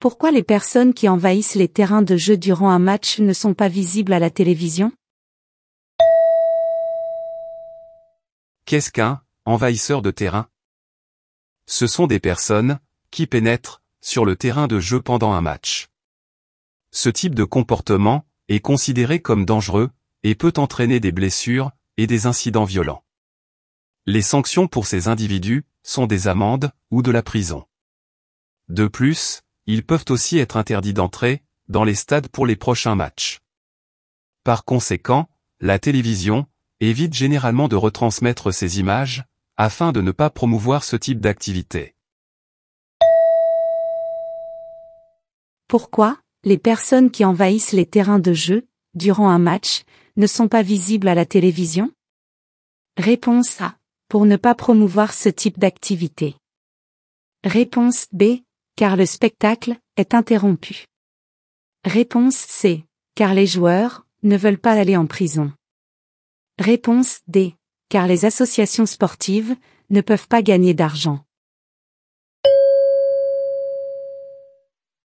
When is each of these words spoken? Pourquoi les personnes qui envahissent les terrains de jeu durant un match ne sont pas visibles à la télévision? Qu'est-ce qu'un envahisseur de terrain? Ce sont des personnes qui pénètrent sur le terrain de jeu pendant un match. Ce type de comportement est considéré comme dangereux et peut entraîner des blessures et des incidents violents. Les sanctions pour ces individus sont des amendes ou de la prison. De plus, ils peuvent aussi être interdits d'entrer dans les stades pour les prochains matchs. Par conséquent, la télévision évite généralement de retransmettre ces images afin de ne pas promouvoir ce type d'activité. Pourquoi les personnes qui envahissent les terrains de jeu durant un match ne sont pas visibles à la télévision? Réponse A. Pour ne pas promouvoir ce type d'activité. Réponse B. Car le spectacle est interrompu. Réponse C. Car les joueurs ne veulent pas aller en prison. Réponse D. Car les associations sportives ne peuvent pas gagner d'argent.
Pourquoi 0.00 0.30
les 0.30 0.44
personnes 0.44 0.94
qui 0.94 1.08
envahissent 1.08 1.56
les 1.56 1.66
terrains 1.66 2.02
de 2.02 2.16
jeu 2.16 2.36
durant 2.36 2.70
un 2.70 2.78
match 2.78 3.18
ne 3.18 3.32
sont 3.32 3.54
pas 3.54 3.66
visibles 3.66 4.12
à 4.12 4.20
la 4.20 4.30
télévision? 4.30 4.92
Qu'est-ce 8.64 8.92
qu'un 8.92 9.22
envahisseur 9.44 10.00
de 10.00 10.12
terrain? 10.12 10.48
Ce 11.66 11.88
sont 11.88 12.06
des 12.06 12.20
personnes 12.20 12.78
qui 13.10 13.26
pénètrent 13.26 13.82
sur 14.00 14.24
le 14.24 14.36
terrain 14.36 14.68
de 14.68 14.78
jeu 14.78 15.02
pendant 15.02 15.32
un 15.32 15.40
match. 15.40 15.88
Ce 16.92 17.08
type 17.08 17.34
de 17.34 17.42
comportement 17.42 18.24
est 18.46 18.60
considéré 18.60 19.20
comme 19.20 19.44
dangereux 19.44 19.90
et 20.22 20.36
peut 20.36 20.52
entraîner 20.58 21.00
des 21.00 21.10
blessures 21.10 21.72
et 21.96 22.06
des 22.06 22.26
incidents 22.26 22.64
violents. 22.64 23.02
Les 24.06 24.22
sanctions 24.22 24.68
pour 24.68 24.86
ces 24.86 25.08
individus 25.08 25.66
sont 25.82 26.06
des 26.06 26.28
amendes 26.28 26.70
ou 26.92 27.02
de 27.02 27.10
la 27.10 27.24
prison. 27.24 27.66
De 28.68 28.86
plus, 28.86 29.42
ils 29.68 29.84
peuvent 29.84 30.06
aussi 30.08 30.38
être 30.38 30.56
interdits 30.56 30.94
d'entrer 30.94 31.42
dans 31.68 31.84
les 31.84 31.94
stades 31.94 32.28
pour 32.28 32.46
les 32.46 32.56
prochains 32.56 32.94
matchs. 32.94 33.40
Par 34.42 34.64
conséquent, 34.64 35.28
la 35.60 35.78
télévision 35.78 36.46
évite 36.80 37.12
généralement 37.12 37.68
de 37.68 37.76
retransmettre 37.76 38.50
ces 38.50 38.80
images 38.80 39.24
afin 39.58 39.92
de 39.92 40.00
ne 40.00 40.10
pas 40.10 40.30
promouvoir 40.30 40.84
ce 40.84 40.96
type 40.96 41.20
d'activité. 41.20 41.94
Pourquoi 45.66 46.16
les 46.44 46.56
personnes 46.56 47.10
qui 47.10 47.26
envahissent 47.26 47.72
les 47.72 47.84
terrains 47.84 48.20
de 48.20 48.32
jeu 48.32 48.66
durant 48.94 49.28
un 49.28 49.38
match 49.38 49.82
ne 50.16 50.26
sont 50.26 50.48
pas 50.48 50.62
visibles 50.62 51.08
à 51.08 51.14
la 51.14 51.26
télévision? 51.26 51.92
Réponse 52.96 53.60
A. 53.60 53.76
Pour 54.08 54.24
ne 54.24 54.36
pas 54.36 54.54
promouvoir 54.54 55.12
ce 55.12 55.28
type 55.28 55.58
d'activité. 55.58 56.36
Réponse 57.44 58.06
B. 58.12 58.40
Car 58.78 58.96
le 58.96 59.06
spectacle 59.06 59.76
est 59.96 60.14
interrompu. 60.14 60.84
Réponse 61.84 62.36
C. 62.36 62.84
Car 63.16 63.34
les 63.34 63.44
joueurs 63.44 64.06
ne 64.22 64.36
veulent 64.36 64.60
pas 64.60 64.74
aller 64.74 64.96
en 64.96 65.08
prison. 65.08 65.52
Réponse 66.60 67.18
D. 67.26 67.56
Car 67.88 68.06
les 68.06 68.24
associations 68.24 68.86
sportives 68.86 69.56
ne 69.90 70.00
peuvent 70.00 70.28
pas 70.28 70.42
gagner 70.42 70.74
d'argent. 70.74 71.24